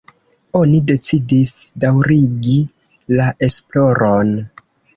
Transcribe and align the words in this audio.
Oni 0.59 0.79
decidis 0.91 1.51
daŭrigi 1.85 2.57
la 3.21 3.31
esploron. 3.51 4.37